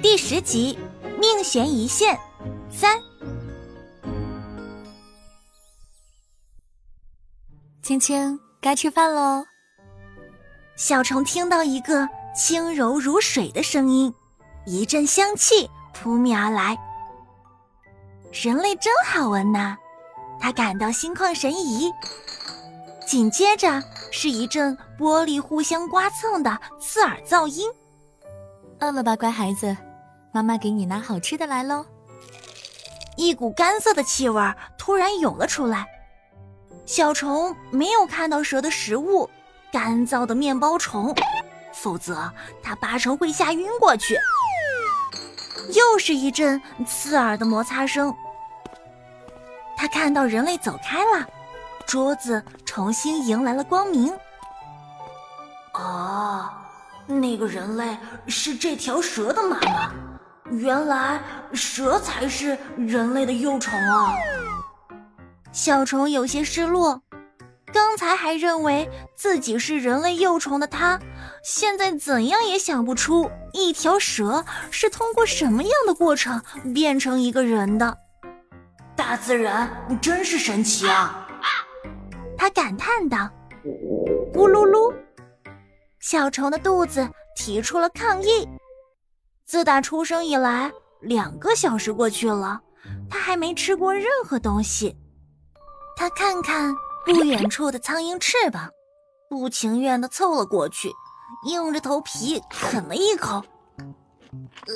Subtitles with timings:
[0.00, 0.78] 第十集，
[1.18, 2.16] 命悬一线
[2.70, 3.00] 三。
[7.82, 9.44] 青青，该吃饭喽。
[10.76, 14.14] 小虫听到一个轻柔如水的声音，
[14.66, 16.78] 一阵香气扑面而来。
[18.32, 19.76] 人类真好闻呐，
[20.38, 21.90] 他感到心旷神怡。
[23.04, 27.68] 紧接着是一阵玻璃互相刮蹭的刺耳噪音。
[28.78, 29.76] 饿了吧，乖孩子？
[30.32, 31.84] 妈妈给你拿好吃的来喽。
[33.16, 34.42] 一股干涩的气味
[34.76, 35.86] 突然涌了出来。
[36.86, 39.28] 小虫没有看到蛇的食物，
[39.72, 41.14] 干燥的面包虫，
[41.72, 44.16] 否则它八成会吓晕过去。
[45.74, 48.14] 又是一阵刺耳的摩擦声。
[49.76, 51.26] 他看到人类走开了。
[51.86, 54.12] 桌子重新迎来了光明。
[55.72, 56.66] 啊，
[57.06, 59.90] 那个人类是这条蛇的妈妈，
[60.50, 61.20] 原来
[61.52, 64.12] 蛇才是人类的幼虫啊！
[65.52, 67.02] 小虫有些失落，
[67.72, 70.98] 刚才还认为自己是人类幼虫的他，
[71.42, 76.42] 现在怎样也想不出一条蛇是通过什么样的过程
[76.74, 77.96] 变成一个人的。
[78.96, 79.70] 大自然
[80.00, 81.26] 真是神奇啊！
[82.36, 83.30] 他感叹道
[84.32, 84.94] ：“咕噜噜，
[86.00, 88.48] 小虫的肚子提出了抗议。
[89.48, 92.60] 自打出生以来，两个小时过去了，
[93.08, 94.94] 他还没吃过任何东西。
[95.96, 98.68] 他看看不远处的苍蝇翅膀，
[99.30, 100.90] 不情愿地凑了过去，
[101.46, 103.42] 硬着头皮啃了一口。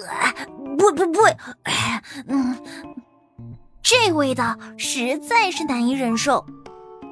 [0.09, 0.47] 呃，
[0.79, 1.21] 不不不，
[2.29, 2.57] 嗯，
[3.83, 6.43] 这味道实在是难以忍受。”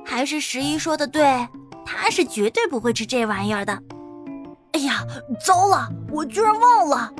[0.02, 1.46] 还是十一说的对，
[1.84, 3.78] 他是绝对不会吃这玩意儿的。
[4.72, 5.04] 哎呀，
[5.44, 7.12] 糟了，我居然忘了！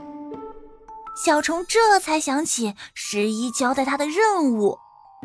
[1.23, 4.79] 小虫这才想起十一交代他的任务，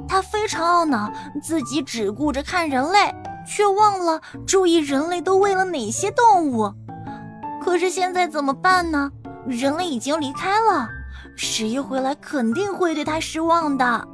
[0.09, 1.09] 他非常懊恼
[1.41, 3.15] 自己只顾着看人类，
[3.47, 6.69] 却忘了注意人类都喂了哪些动物。
[7.63, 9.09] 可是现在怎么办呢？
[9.47, 10.89] 人类已经离开了，
[11.37, 14.05] 十一回来肯定会对他失望的。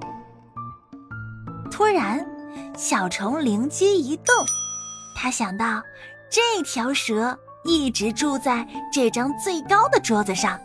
[1.72, 2.24] 突然。
[2.78, 4.36] 小虫灵机一动，
[5.16, 5.82] 他想到
[6.30, 10.60] 这条蛇一直住在这张最高的桌子上，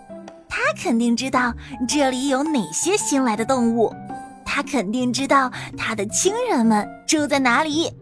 [0.57, 1.53] 他肯定知道
[1.87, 3.95] 这里有哪些新来的动物，
[4.43, 7.93] 他肯定知道他的亲人们住在哪里。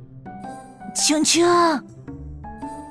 [0.94, 1.44] 青青，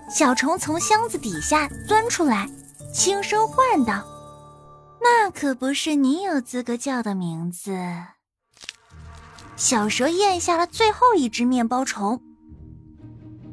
[0.10, 2.46] 小虫从箱子底下钻出来，
[2.94, 4.04] 轻声唤道
[5.02, 7.74] ：“那可不是你有资格叫的名字。”
[9.56, 12.22] 小蛇咽下了最后一只面包虫。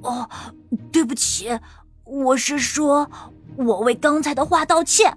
[0.03, 0.29] 哦，
[0.91, 1.57] 对不起，
[2.03, 3.09] 我是说，
[3.57, 5.17] 我为刚才的话道歉。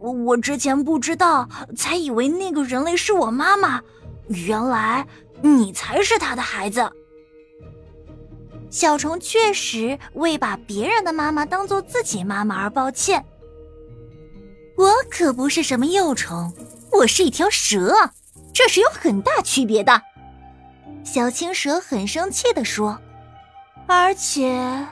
[0.00, 3.82] 我之前不知道，才以为那个人类是我妈妈，
[4.28, 5.06] 原来
[5.42, 6.90] 你才是他的孩子。
[8.70, 13.24] 小虫确实为把别人的妈妈当做自己妈妈而抱歉。
[14.76, 16.52] 我可不是什么幼虫，
[16.92, 17.94] 我是一条蛇，
[18.54, 20.00] 这是有很大区别的。
[21.04, 22.98] 小青蛇很生气地说
[23.88, 24.86] ：“而且，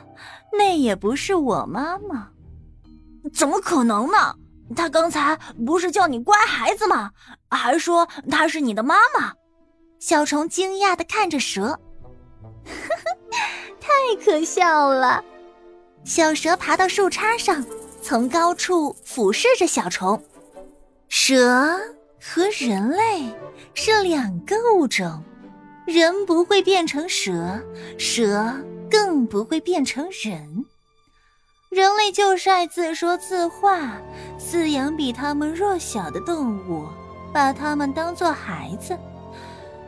[0.52, 2.30] 那也不是我妈妈，
[3.32, 4.34] 怎么可能呢？
[4.76, 7.10] 他刚才不是叫你乖孩子吗？
[7.50, 9.32] 还说她是你的妈妈。”
[10.00, 13.38] 小虫惊讶地看着蛇，呵呵，
[13.80, 13.90] 太
[14.24, 15.24] 可笑了。
[16.04, 17.64] 小蛇爬到树杈上，
[18.00, 20.22] 从高处俯视着小虫。
[21.08, 21.78] 蛇
[22.20, 23.34] 和人类
[23.74, 25.22] 是两个物种。
[25.86, 27.58] 人不会变成蛇，
[27.98, 28.54] 蛇
[28.90, 30.57] 更不会变成人。
[31.70, 34.00] 人类就是爱自说自话，
[34.38, 36.86] 饲养比他们弱小的动物，
[37.32, 38.98] 把他们当做孩子，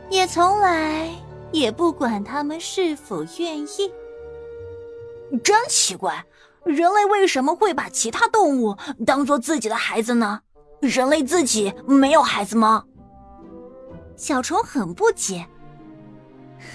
[0.09, 1.09] 也从来
[1.51, 3.91] 也不管他们是否愿意。
[5.43, 6.23] 真奇怪，
[6.63, 10.41] 人类为什么会把其他动物当做自己的孩子呢？
[10.81, 12.85] 人类自己没有孩子吗？
[14.15, 15.47] 小虫很不解。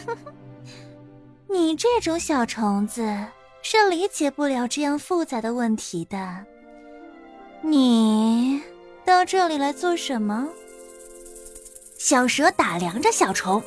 [0.05, 0.33] 哼哼，
[1.49, 3.03] 你这种小虫子
[3.69, 6.47] 是理解不了这样复杂的问题的。
[7.63, 8.63] 你
[9.05, 10.47] 到这里来做什么？
[11.99, 13.61] 小蛇打量着小虫，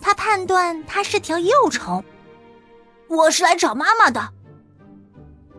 [0.00, 2.04] 他判断它是条幼虫。
[3.08, 4.28] 我是来找妈妈的。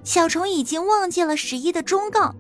[0.05, 2.33] 小虫已经忘记了十一的忠告，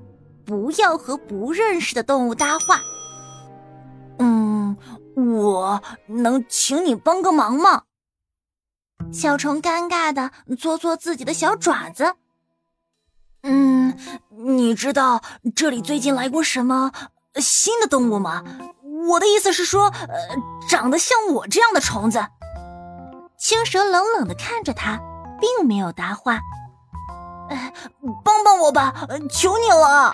[0.45, 2.79] 不要和不认识的动物搭话。
[4.19, 4.77] 嗯
[5.17, 7.83] 我能请你帮个忙吗？
[9.11, 12.15] 小虫尴尬的搓搓自己的小爪子。
[13.43, 13.97] 嗯，
[14.29, 15.21] 你知道
[15.55, 16.91] 这里最近来过什么
[17.35, 18.43] 新的动物吗？
[19.09, 20.17] 我的意思是说，呃，
[20.69, 22.25] 长得像我这样的虫子。
[23.37, 24.99] 青蛇冷冷的看着他，
[25.39, 26.39] 并没有答话。
[28.23, 30.11] 帮帮我吧，求你了！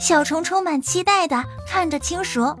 [0.00, 2.56] 小虫充满期待的看着青蛇，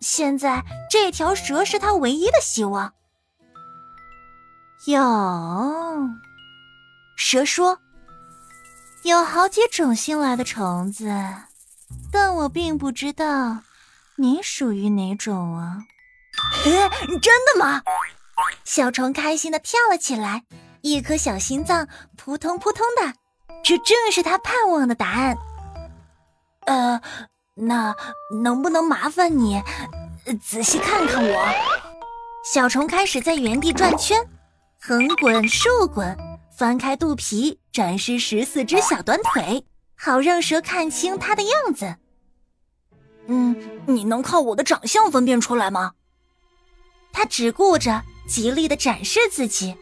[0.00, 2.92] 现在这条蛇是他唯一的希望。
[4.86, 5.00] 有，
[7.16, 7.78] 蛇说，
[9.02, 11.10] 有好几种新来的虫子，
[12.12, 13.60] 但我并不知道
[14.16, 15.84] 你属于哪种啊。
[16.66, 16.90] 哎，
[17.22, 17.82] 真的吗？
[18.64, 20.44] 小虫开心的跳了起来，
[20.82, 21.88] 一颗小心脏
[22.18, 23.14] 扑通扑通的，
[23.62, 25.34] 这正是他盼望的答案。
[26.66, 27.00] 呃，
[27.54, 27.96] 那
[28.42, 29.62] 能不能麻烦你
[30.42, 31.46] 仔细看看我？
[32.44, 34.28] 小虫开始在原地转圈，
[34.86, 36.14] 横滚竖滚，
[36.58, 39.64] 翻开肚皮，展示十四只小短腿，
[39.96, 41.96] 好让蛇看清它的样子。
[43.28, 45.92] 嗯，你能靠我的长相分辨出来吗？
[47.14, 49.74] 他只顾着极力的展示自己，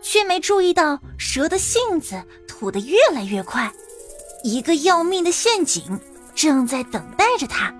[0.00, 3.72] 却没注意到蛇的性子吐得越来越快，
[4.44, 6.00] 一个要命的陷阱
[6.36, 7.74] 正在等待着他。